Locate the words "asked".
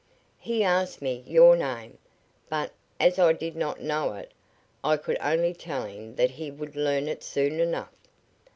0.63-0.99